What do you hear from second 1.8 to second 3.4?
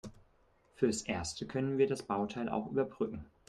das Bauteil auch überbrücken.